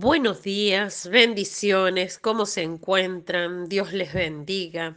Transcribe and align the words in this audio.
Buenos 0.00 0.44
días, 0.44 1.08
bendiciones, 1.10 2.18
¿cómo 2.20 2.46
se 2.46 2.62
encuentran? 2.62 3.68
Dios 3.68 3.92
les 3.92 4.14
bendiga. 4.14 4.96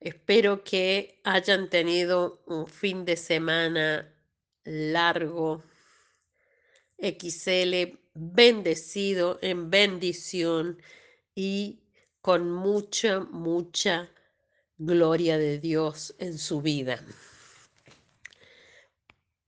Espero 0.00 0.64
que 0.64 1.20
hayan 1.22 1.70
tenido 1.70 2.42
un 2.46 2.66
fin 2.66 3.04
de 3.04 3.16
semana 3.16 4.12
largo, 4.64 5.62
XL, 6.98 8.00
bendecido 8.14 9.38
en 9.42 9.70
bendición 9.70 10.82
y 11.36 11.84
con 12.20 12.50
mucha, 12.50 13.20
mucha 13.20 14.10
gloria 14.76 15.38
de 15.38 15.60
Dios 15.60 16.16
en 16.18 16.36
su 16.36 16.60
vida. 16.60 17.00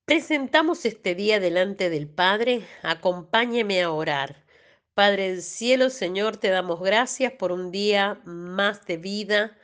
Presentamos 0.05 0.85
este 0.85 1.17
día 1.17 1.41
delante 1.41 1.91
del 1.91 2.07
Padre, 2.07 2.65
acompáñeme 2.85 3.83
a 3.83 3.91
orar. 3.91 4.44
Padre 4.95 5.30
del 5.30 5.43
cielo, 5.43 5.91
Señor, 5.91 6.37
te 6.37 6.51
damos 6.51 6.80
gracias 6.80 7.33
por 7.33 7.51
un 7.51 7.73
día 7.73 8.21
más 8.25 8.87
de 8.87 8.97
vida. 8.97 9.59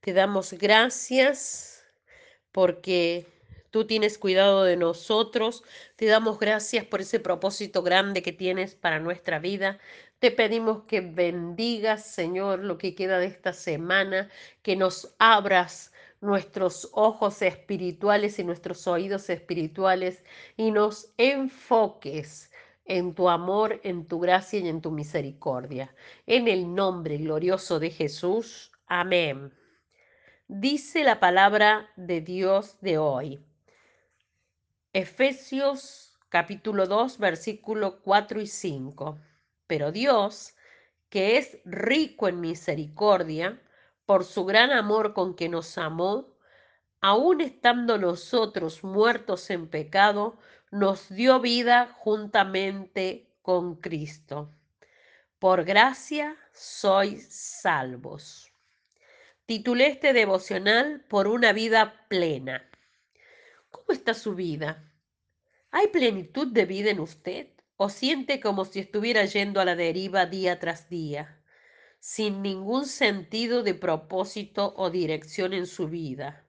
Te 0.00 0.12
damos 0.12 0.52
gracias 0.52 1.86
porque 2.52 3.26
tú 3.70 3.86
tienes 3.86 4.18
cuidado 4.18 4.62
de 4.64 4.76
nosotros. 4.76 5.64
Te 5.96 6.04
damos 6.04 6.38
gracias 6.38 6.84
por 6.84 7.00
ese 7.00 7.18
propósito 7.18 7.82
grande 7.82 8.22
que 8.22 8.32
tienes 8.32 8.74
para 8.74 9.00
nuestra 9.00 9.38
vida. 9.38 9.78
Te 10.18 10.30
pedimos 10.30 10.84
que 10.84 11.00
bendigas, 11.00 12.04
Señor, 12.04 12.58
lo 12.58 12.76
que 12.76 12.94
queda 12.94 13.18
de 13.18 13.26
esta 13.26 13.54
semana, 13.54 14.28
que 14.62 14.76
nos 14.76 15.14
abras 15.18 15.92
nuestros 16.20 16.90
ojos 16.92 17.40
espirituales 17.40 18.38
y 18.38 18.44
nuestros 18.44 18.86
oídos 18.86 19.30
espirituales 19.30 20.22
y 20.58 20.70
nos 20.72 21.14
enfoques 21.16 22.50
en 22.84 23.14
tu 23.14 23.28
amor, 23.28 23.80
en 23.82 24.06
tu 24.06 24.20
gracia 24.20 24.60
y 24.60 24.68
en 24.68 24.80
tu 24.80 24.90
misericordia. 24.90 25.94
En 26.26 26.48
el 26.48 26.74
nombre 26.74 27.18
glorioso 27.18 27.78
de 27.78 27.90
Jesús. 27.90 28.72
Amén. 28.86 29.52
Dice 30.46 31.04
la 31.04 31.20
palabra 31.20 31.88
de 31.96 32.20
Dios 32.20 32.76
de 32.80 32.98
hoy. 32.98 33.44
Efesios 34.92 36.18
capítulo 36.28 36.86
2, 36.86 37.18
versículo 37.18 38.00
4 38.02 38.40
y 38.40 38.46
5. 38.46 39.18
Pero 39.66 39.92
Dios, 39.92 40.54
que 41.08 41.38
es 41.38 41.58
rico 41.64 42.28
en 42.28 42.40
misericordia, 42.40 43.60
por 44.04 44.24
su 44.24 44.44
gran 44.44 44.70
amor 44.70 45.14
con 45.14 45.34
que 45.34 45.48
nos 45.48 45.78
amó, 45.78 46.36
aun 47.00 47.40
estando 47.40 47.98
nosotros 47.98 48.82
muertos 48.82 49.48
en 49.50 49.68
pecado, 49.68 50.38
nos 50.74 51.08
dio 51.08 51.38
vida 51.38 51.86
juntamente 52.00 53.30
con 53.42 53.76
Cristo. 53.76 54.52
Por 55.38 55.62
gracia 55.62 56.36
sois 56.52 57.28
salvos. 57.32 58.50
Titulé 59.46 59.86
este 59.86 60.12
devocional 60.12 61.04
por 61.08 61.28
una 61.28 61.52
vida 61.52 62.08
plena. 62.08 62.68
¿Cómo 63.70 63.86
está 63.90 64.14
su 64.14 64.34
vida? 64.34 64.92
¿Hay 65.70 65.86
plenitud 65.88 66.48
de 66.48 66.64
vida 66.64 66.90
en 66.90 66.98
usted? 66.98 67.50
¿O 67.76 67.88
siente 67.88 68.40
como 68.40 68.64
si 68.64 68.80
estuviera 68.80 69.24
yendo 69.26 69.60
a 69.60 69.64
la 69.64 69.76
deriva 69.76 70.26
día 70.26 70.58
tras 70.58 70.88
día, 70.88 71.40
sin 72.00 72.42
ningún 72.42 72.86
sentido 72.86 73.62
de 73.62 73.74
propósito 73.74 74.74
o 74.76 74.90
dirección 74.90 75.52
en 75.52 75.68
su 75.68 75.86
vida, 75.86 76.48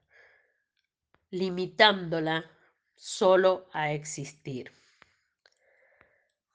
limitándola 1.30 2.55
solo 2.96 3.68
a 3.72 3.92
existir. 3.92 4.72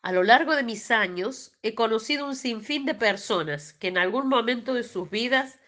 A 0.02 0.12
lo 0.12 0.24
largo 0.24 0.56
de 0.56 0.64
mis 0.64 0.92
años 0.92 1.54
he 1.62 1.76
conocido 1.76 2.26
un 2.26 2.36
sinfín 2.36 2.86
de 2.86 2.96
personas 2.96 3.74
que 3.74 3.88
en 3.88 3.98
algún 3.98 4.28
momento 4.28 4.74
de 4.74 4.84
sus 4.84 5.10
vidas 5.10 5.60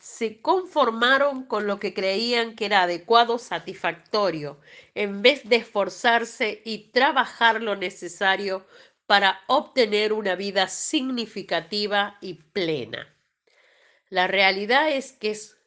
se 0.00 0.40
conformaron 0.40 1.44
con 1.44 1.66
lo 1.66 1.80
que 1.80 1.92
creían 1.92 2.54
que 2.54 2.66
era 2.66 2.82
adecuado, 2.82 3.38
satisfactorio, 3.38 4.58
en 4.94 5.22
vez 5.22 5.48
de 5.48 5.56
esforzarse 5.56 6.62
y 6.64 6.90
trabajar 6.90 7.62
lo 7.62 7.76
necesario 7.76 8.66
para 9.06 9.40
obtener 9.46 10.12
una 10.12 10.34
vida 10.34 10.68
significativa 10.68 12.18
y 12.20 12.34
plena. 12.34 13.14
La 14.10 14.26
realidad 14.26 14.90
es 14.90 15.12
que 15.12 15.30
es 15.30 15.57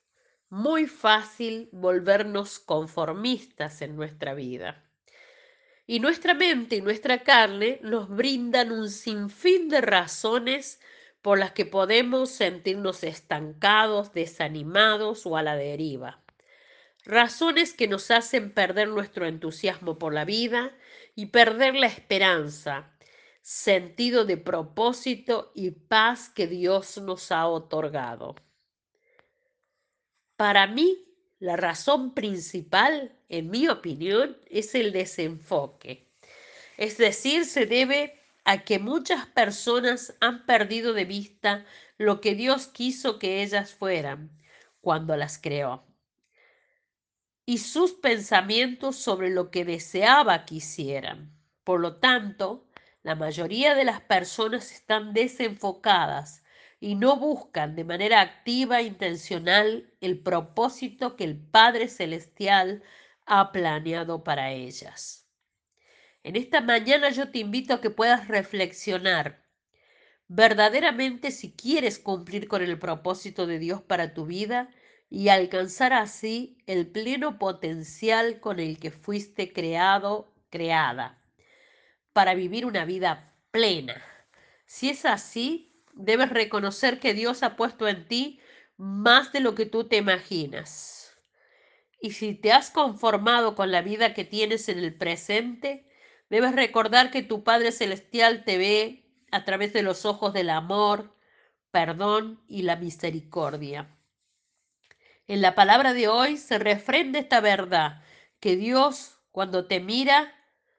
muy 0.51 0.85
fácil 0.85 1.69
volvernos 1.72 2.59
conformistas 2.59 3.81
en 3.81 3.95
nuestra 3.95 4.34
vida. 4.34 4.84
Y 5.88 6.01
nuestra 6.01 6.34
mente 6.34 6.75
y 6.75 6.81
nuestra 6.81 7.23
carne 7.23 7.79
nos 7.84 8.09
brindan 8.09 8.73
un 8.73 8.90
sinfín 8.90 9.69
de 9.69 9.79
razones 9.79 10.81
por 11.22 11.40
las 11.40 11.53
que 11.53 11.66
podemos 11.66 12.31
sentirnos 12.31 13.06
estancados, 13.06 14.11
desanimados 14.11 15.25
o 15.25 15.38
a 15.38 15.41
la 15.41 15.56
deriva. 15.56 16.22
Razones 17.06 17.73
que 17.73 17.88
nos 17.88 18.11
hacen 18.11 18.53
perder 18.53 18.90
nuestro 18.90 19.25
entusiasmo 19.28 19.97
por 19.97 20.13
la 20.13 20.25
vida 20.25 20.75
y 21.16 21.28
perder 21.28 21.75
la 21.75 21.88
esperanza, 21.88 22.91
sentido 23.41 24.25
de 24.25 24.35
propósito 24.35 25.53
y 25.56 25.72
paz 25.72 26.28
que 26.28 26.47
Dios 26.47 26.97
nos 26.97 27.31
ha 27.31 27.47
otorgado. 27.47 28.35
Para 30.41 30.66
mí, 30.66 31.06
la 31.38 31.56
razón 31.56 32.16
principal, 32.16 33.16
en 33.29 33.52
mi 33.52 33.68
opinión, 33.68 34.40
es 34.50 34.74
el 34.74 34.91
desenfoque. 34.91 36.09
Es 36.78 36.97
decir, 36.97 37.46
se 37.46 37.68
debe 37.68 38.19
a 38.44 38.63
que 38.63 38.79
muchas 38.79 39.28
personas 39.28 40.16
han 40.19 40.47
perdido 40.47 40.94
de 40.94 41.06
vista 41.06 41.63
lo 42.00 42.22
que 42.22 42.34
Dios 42.34 42.66
quiso 42.66 43.19
que 43.19 43.44
ellas 43.44 43.75
fueran 43.75 44.31
cuando 44.81 45.16
las 45.16 45.38
creó 45.38 45.85
y 47.46 47.59
sus 47.59 47.91
pensamientos 47.91 48.96
sobre 48.96 49.29
lo 49.29 49.52
que 49.52 49.63
deseaba 49.63 50.46
que 50.46 50.56
hicieran. 50.56 51.40
Por 51.63 51.81
lo 51.81 51.97
tanto, 51.97 52.66
la 53.03 53.13
mayoría 53.13 53.75
de 53.75 53.85
las 53.85 54.02
personas 54.02 54.72
están 54.72 55.13
desenfocadas 55.13 56.41
y 56.81 56.96
no 56.96 57.16
buscan 57.16 57.75
de 57.75 57.84
manera 57.84 58.22
activa 58.22 58.80
e 58.80 58.86
intencional 58.86 59.94
el 60.02 60.19
propósito 60.19 61.16
que 61.16 61.24
el 61.24 61.38
Padre 61.38 61.88
Celestial 61.88 62.81
ha 63.28 63.52
planeado 63.52 64.24
para 64.24 64.52
ellas. 64.52 65.28
En 66.24 66.36
esta 66.36 66.59
mañana 66.59 67.12
yo 67.12 67.30
te 67.30 67.38
invito 67.38 67.75
a 67.75 67.81
que 67.81 67.91
puedas 67.91 68.28
reflexionar 68.28 69.46
verdaderamente 70.28 71.30
si 71.30 71.52
quieres 71.52 72.00
cumplir 72.00 72.47
con 72.47 72.64
el 72.64 72.80
propósito 72.80 73.46
de 73.46 73.59
Dios 73.59 73.84
para 73.84 74.16
tu 74.16 74.25
vida 74.25 74.70
y 75.08 75.30
alcanzar 75.30 75.94
así 75.94 76.58
el 76.66 76.88
pleno 76.88 77.38
potencial 77.38 78.40
con 78.40 78.59
el 78.59 78.80
que 78.80 78.90
fuiste 78.90 79.53
creado, 79.53 80.34
creada, 80.50 81.22
para 82.12 82.34
vivir 82.34 82.66
una 82.66 82.86
vida 82.86 83.36
plena. 83.52 84.02
Si 84.66 84.90
es 84.90 85.06
así, 85.06 85.71
debes 85.94 86.29
reconocer 86.29 87.00
que 87.00 87.13
Dios 87.13 87.44
ha 87.44 87.56
puesto 87.56 87.88
en 87.88 88.07
ti 88.07 88.40
más 88.78 89.31
de 89.31 89.40
lo 89.40 89.56
que 89.56 89.66
tú 89.66 89.85
te 89.85 89.97
imaginas. 89.97 91.18
Y 92.00 92.12
si 92.12 92.34
te 92.34 92.52
has 92.52 92.72
conformado 92.72 93.56
con 93.56 93.72
la 93.72 93.81
vida 93.81 94.13
que 94.13 94.25
tienes 94.25 94.69
en 94.69 94.79
el 94.79 94.96
presente, 94.96 95.88
debes 96.29 96.56
recordar 96.56 97.12
que 97.12 97.22
tu 97.22 97.44
Padre 97.44 97.72
Celestial 97.72 98.44
te 98.44 98.57
ve 98.57 99.06
a 99.31 99.46
través 99.46 99.72
de 99.74 99.84
los 99.84 100.06
ojos 100.06 100.34
del 100.34 100.50
amor, 100.50 101.16
perdón 101.69 102.44
y 102.47 102.63
la 102.63 102.75
misericordia. 102.75 103.96
En 105.28 105.41
la 105.41 105.56
palabra 105.56 105.94
de 105.94 106.08
hoy 106.08 106.38
se 106.38 106.58
refrenda 106.58 107.19
esta 107.19 107.40
verdad, 107.40 108.03
que 108.40 108.56
Dios 108.56 109.19
cuando 109.31 109.68
te 109.68 109.79
mira, 109.79 110.34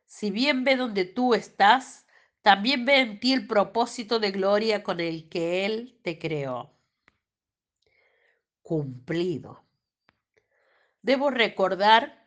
si 0.05 0.31
bien 0.31 0.65
ve 0.65 0.77
donde 0.77 1.05
tú 1.05 1.35
estás, 1.35 2.02
también 2.43 2.85
ve 2.85 3.01
en 3.01 3.21
ti 3.21 3.33
el 3.33 3.47
propósito 3.47 4.19
de 4.19 4.33
gloria 4.33 4.83
con 4.83 5.01
el 5.01 5.29
que 5.29 5.65
Él 5.65 5.99
te 6.03 6.19
creó. 6.19 6.73
Cumplido. 8.63 9.65
Debo 11.03 11.31
recordar 11.31 12.27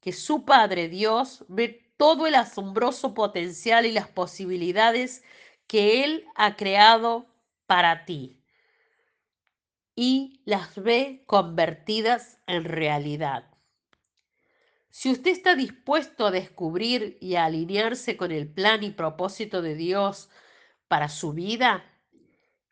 que 0.00 0.12
su 0.12 0.44
Padre 0.44 0.88
Dios 0.88 1.44
ve 1.48 1.92
todo 1.96 2.26
el 2.26 2.34
asombroso 2.34 3.14
potencial 3.14 3.86
y 3.86 3.92
las 3.92 4.08
posibilidades 4.08 5.22
que 5.66 6.04
Él 6.04 6.26
ha 6.34 6.56
creado 6.56 7.26
para 7.66 8.04
ti 8.04 8.42
y 9.94 10.40
las 10.44 10.74
ve 10.82 11.22
convertidas 11.26 12.38
en 12.46 12.64
realidad. 12.64 13.51
Si 14.94 15.10
usted 15.10 15.30
está 15.30 15.54
dispuesto 15.56 16.26
a 16.26 16.30
descubrir 16.30 17.16
y 17.18 17.36
a 17.36 17.46
alinearse 17.46 18.18
con 18.18 18.30
el 18.30 18.46
plan 18.46 18.82
y 18.82 18.90
propósito 18.90 19.62
de 19.62 19.74
Dios 19.74 20.28
para 20.86 21.08
su 21.08 21.32
vida, 21.32 21.82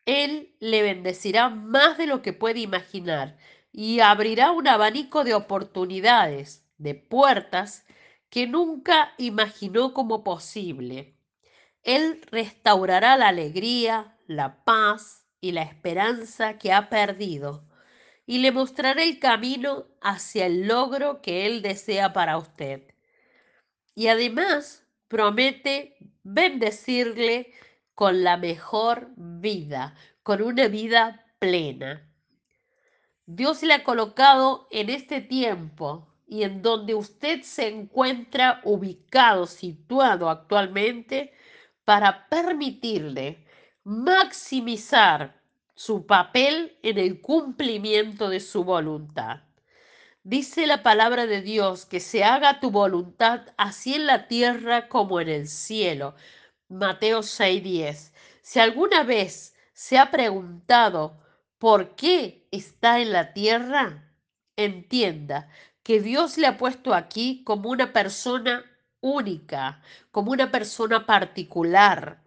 Él 0.05 0.55
le 0.59 0.83
bendecirá 0.83 1.49
más 1.49 1.97
de 1.97 2.05
lo 2.05 2.21
que 2.21 2.31
puede 2.31 2.59
imaginar 2.59 3.37
y 3.71 4.01
abrirá 4.01 4.51
un 4.51 4.67
abanico 4.67 5.23
de 5.23 5.33
oportunidades, 5.33 6.63
de 6.77 6.93
puertas 6.93 7.87
que 8.29 8.45
nunca 8.45 9.13
imaginó 9.17 9.91
como 9.95 10.23
posible. 10.23 11.17
Él 11.81 12.21
restaurará 12.29 13.17
la 13.17 13.29
alegría, 13.29 14.15
la 14.27 14.63
paz 14.63 15.25
y 15.39 15.53
la 15.53 15.63
esperanza 15.63 16.59
que 16.59 16.71
ha 16.71 16.87
perdido 16.87 17.67
y 18.25 18.39
le 18.39 18.51
mostrará 18.51 19.03
el 19.03 19.19
camino 19.19 19.87
hacia 20.01 20.45
el 20.45 20.67
logro 20.67 21.21
que 21.21 21.45
Él 21.45 21.61
desea 21.61 22.13
para 22.13 22.37
usted. 22.37 22.83
Y 23.95 24.07
además 24.07 24.85
promete 25.07 25.97
bendecirle 26.23 27.53
con 27.95 28.23
la 28.23 28.37
mejor 28.37 29.09
vida, 29.15 29.95
con 30.23 30.41
una 30.41 30.67
vida 30.67 31.25
plena. 31.39 32.07
Dios 33.25 33.63
le 33.63 33.73
ha 33.73 33.83
colocado 33.83 34.67
en 34.71 34.89
este 34.89 35.21
tiempo 35.21 36.07
y 36.27 36.43
en 36.43 36.61
donde 36.61 36.95
usted 36.95 37.41
se 37.41 37.67
encuentra 37.67 38.61
ubicado, 38.63 39.45
situado 39.47 40.29
actualmente, 40.29 41.33
para 41.83 42.29
permitirle 42.29 43.45
maximizar 43.83 45.40
su 45.73 46.05
papel 46.05 46.77
en 46.83 46.97
el 46.97 47.21
cumplimiento 47.21 48.29
de 48.29 48.39
su 48.39 48.63
voluntad. 48.63 49.41
Dice 50.23 50.67
la 50.67 50.83
palabra 50.83 51.25
de 51.25 51.41
Dios 51.41 51.85
que 51.85 51.99
se 51.99 52.23
haga 52.23 52.59
tu 52.59 52.69
voluntad 52.69 53.41
así 53.57 53.95
en 53.95 54.05
la 54.05 54.27
tierra 54.27 54.87
como 54.87 55.19
en 55.19 55.29
el 55.29 55.47
cielo. 55.47 56.13
Mateo 56.69 57.23
6:10. 57.23 58.13
Si 58.43 58.59
alguna 58.59 59.03
vez 59.03 59.55
se 59.73 59.97
ha 59.97 60.11
preguntado 60.11 61.19
por 61.57 61.95
qué 61.95 62.47
está 62.51 62.99
en 62.99 63.11
la 63.11 63.33
tierra, 63.33 64.13
entienda 64.55 65.49
que 65.83 66.01
Dios 66.01 66.37
le 66.37 66.47
ha 66.47 66.57
puesto 66.57 66.93
aquí 66.93 67.43
como 67.43 67.69
una 67.69 67.91
persona 67.91 68.63
única, 68.99 69.81
como 70.11 70.31
una 70.31 70.51
persona 70.51 71.05
particular, 71.05 72.21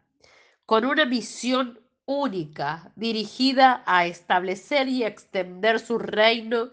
con 0.67 0.85
una 0.85 1.05
misión 1.05 1.81
única 2.07 2.93
dirigida 2.97 3.83
a 3.87 4.07
establecer 4.07 4.89
y 4.89 5.05
extender 5.05 5.81
su 5.81 5.99
reino 5.99 6.71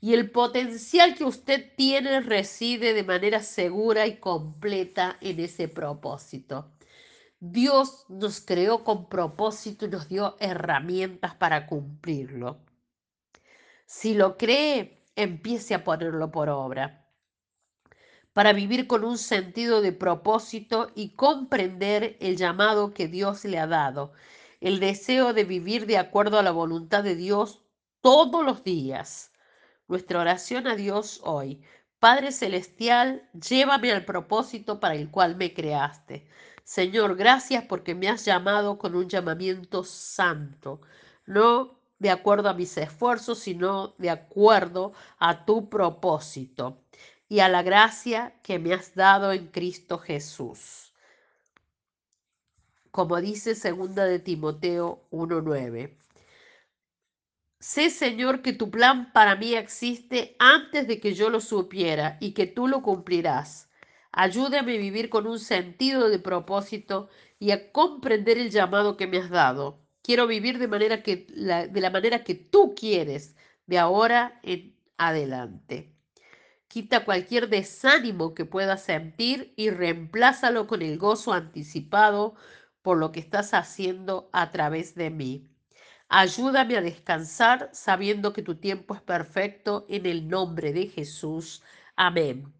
y 0.00 0.14
el 0.14 0.30
potencial 0.30 1.14
que 1.14 1.24
usted 1.24 1.74
tiene 1.76 2.20
reside 2.20 2.94
de 2.94 3.02
manera 3.02 3.42
segura 3.42 4.06
y 4.06 4.16
completa 4.16 5.16
en 5.20 5.40
ese 5.40 5.68
propósito. 5.68 6.72
Dios 7.40 8.04
nos 8.08 8.40
creó 8.40 8.84
con 8.84 9.08
propósito 9.08 9.86
y 9.86 9.88
nos 9.88 10.08
dio 10.08 10.36
herramientas 10.40 11.34
para 11.34 11.66
cumplirlo. 11.66 12.60
Si 13.86 14.14
lo 14.14 14.36
cree, 14.36 15.02
empiece 15.16 15.74
a 15.74 15.84
ponerlo 15.84 16.30
por 16.30 16.48
obra 16.48 17.08
para 18.38 18.52
vivir 18.52 18.86
con 18.86 19.02
un 19.02 19.18
sentido 19.18 19.80
de 19.80 19.90
propósito 19.90 20.92
y 20.94 21.16
comprender 21.16 22.16
el 22.20 22.36
llamado 22.36 22.94
que 22.94 23.08
Dios 23.08 23.44
le 23.44 23.58
ha 23.58 23.66
dado, 23.66 24.12
el 24.60 24.80
deseo 24.80 25.32
de 25.32 25.44
vivir 25.44 25.86
de 25.86 25.98
acuerdo 25.98 26.38
a 26.38 26.42
la 26.42 26.50
voluntad 26.50 27.04
de 27.04 27.14
Dios 27.14 27.62
todos 28.00 28.44
los 28.44 28.64
días. 28.64 29.32
Nuestra 29.86 30.20
oración 30.20 30.66
a 30.66 30.76
Dios 30.76 31.20
hoy. 31.24 31.62
Padre 31.98 32.32
Celestial, 32.32 33.28
llévame 33.32 33.92
al 33.92 34.04
propósito 34.04 34.80
para 34.80 34.94
el 34.94 35.10
cual 35.10 35.36
me 35.36 35.52
creaste. 35.52 36.28
Señor, 36.62 37.16
gracias 37.16 37.64
porque 37.64 37.94
me 37.94 38.08
has 38.08 38.24
llamado 38.24 38.78
con 38.78 38.94
un 38.94 39.08
llamamiento 39.08 39.84
santo, 39.84 40.80
no 41.26 41.78
de 41.98 42.10
acuerdo 42.10 42.48
a 42.48 42.54
mis 42.54 42.76
esfuerzos, 42.76 43.38
sino 43.38 43.94
de 43.98 44.10
acuerdo 44.10 44.92
a 45.18 45.44
tu 45.44 45.68
propósito 45.68 46.82
y 47.28 47.40
a 47.40 47.48
la 47.48 47.62
gracia 47.62 48.34
que 48.42 48.58
me 48.58 48.74
has 48.74 48.94
dado 48.94 49.32
en 49.32 49.48
Cristo 49.48 49.98
Jesús. 49.98 50.87
Como 52.98 53.20
dice 53.20 53.54
segunda 53.54 54.06
de 54.06 54.18
Timoteo 54.18 55.06
1:9. 55.12 55.96
Sé, 57.60 57.90
Señor, 57.90 58.42
que 58.42 58.52
tu 58.52 58.72
plan 58.72 59.12
para 59.12 59.36
mí 59.36 59.54
existe 59.54 60.34
antes 60.40 60.88
de 60.88 60.98
que 60.98 61.14
yo 61.14 61.30
lo 61.30 61.40
supiera 61.40 62.16
y 62.18 62.32
que 62.32 62.48
tú 62.48 62.66
lo 62.66 62.82
cumplirás. 62.82 63.70
Ayúdame 64.10 64.74
a 64.74 64.80
vivir 64.80 65.10
con 65.10 65.28
un 65.28 65.38
sentido 65.38 66.08
de 66.08 66.18
propósito 66.18 67.08
y 67.38 67.52
a 67.52 67.70
comprender 67.70 68.36
el 68.36 68.50
llamado 68.50 68.96
que 68.96 69.06
me 69.06 69.18
has 69.18 69.30
dado. 69.30 69.78
Quiero 70.02 70.26
vivir 70.26 70.58
de, 70.58 70.66
manera 70.66 71.04
que, 71.04 71.28
de 71.28 71.80
la 71.80 71.90
manera 71.90 72.24
que 72.24 72.34
tú 72.34 72.74
quieres, 72.74 73.36
de 73.66 73.78
ahora 73.78 74.40
en 74.42 74.74
adelante. 74.96 75.94
Quita 76.66 77.04
cualquier 77.04 77.48
desánimo 77.48 78.34
que 78.34 78.44
puedas 78.44 78.82
sentir 78.82 79.54
y 79.54 79.70
reemplázalo 79.70 80.66
con 80.66 80.82
el 80.82 80.98
gozo 80.98 81.32
anticipado 81.32 82.34
por 82.82 82.98
lo 82.98 83.12
que 83.12 83.20
estás 83.20 83.54
haciendo 83.54 84.30
a 84.32 84.50
través 84.50 84.94
de 84.94 85.10
mí. 85.10 85.48
Ayúdame 86.08 86.76
a 86.76 86.80
descansar 86.82 87.70
sabiendo 87.72 88.32
que 88.32 88.42
tu 88.42 88.56
tiempo 88.56 88.94
es 88.94 89.02
perfecto 89.02 89.84
en 89.88 90.06
el 90.06 90.28
nombre 90.28 90.72
de 90.72 90.86
Jesús. 90.88 91.62
Amén. 91.96 92.54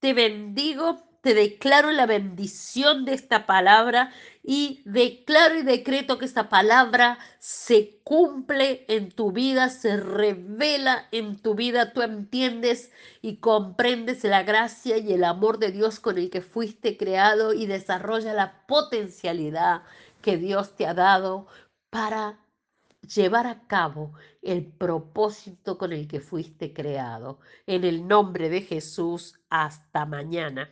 Te 0.00 0.14
bendigo 0.14 1.13
te 1.24 1.32
declaro 1.32 1.90
la 1.90 2.04
bendición 2.04 3.06
de 3.06 3.14
esta 3.14 3.46
palabra 3.46 4.12
y 4.42 4.82
declaro 4.84 5.58
y 5.58 5.62
decreto 5.62 6.18
que 6.18 6.26
esta 6.26 6.50
palabra 6.50 7.18
se 7.38 7.98
cumple 8.04 8.84
en 8.88 9.10
tu 9.10 9.32
vida, 9.32 9.70
se 9.70 9.96
revela 9.96 11.08
en 11.12 11.38
tu 11.40 11.54
vida. 11.54 11.94
Tú 11.94 12.02
entiendes 12.02 12.92
y 13.22 13.38
comprendes 13.38 14.22
la 14.24 14.42
gracia 14.42 14.98
y 14.98 15.14
el 15.14 15.24
amor 15.24 15.58
de 15.58 15.72
Dios 15.72 15.98
con 15.98 16.18
el 16.18 16.28
que 16.28 16.42
fuiste 16.42 16.98
creado 16.98 17.54
y 17.54 17.64
desarrolla 17.64 18.34
la 18.34 18.66
potencialidad 18.66 19.80
que 20.20 20.36
Dios 20.36 20.76
te 20.76 20.86
ha 20.86 20.92
dado 20.92 21.46
para 21.88 22.38
llevar 23.14 23.46
a 23.46 23.66
cabo 23.66 24.12
el 24.42 24.66
propósito 24.66 25.78
con 25.78 25.94
el 25.94 26.06
que 26.06 26.20
fuiste 26.20 26.74
creado. 26.74 27.38
En 27.66 27.84
el 27.84 28.06
nombre 28.06 28.50
de 28.50 28.60
Jesús, 28.60 29.40
hasta 29.48 30.04
mañana. 30.04 30.68